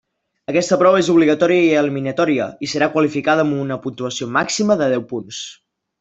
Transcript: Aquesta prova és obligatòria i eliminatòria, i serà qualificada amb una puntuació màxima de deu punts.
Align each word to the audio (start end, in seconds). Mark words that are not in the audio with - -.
Aquesta 0.51 0.77
prova 0.83 1.01
és 1.01 1.09
obligatòria 1.15 1.65
i 1.65 1.67
eliminatòria, 1.81 2.47
i 2.67 2.71
serà 2.73 2.87
qualificada 2.97 3.45
amb 3.47 3.59
una 3.65 3.77
puntuació 3.87 4.31
màxima 4.39 4.79
de 4.85 4.89
deu 4.95 5.05
punts. 5.13 5.43